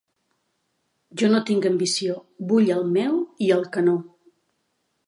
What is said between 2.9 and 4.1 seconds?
meu i el que no.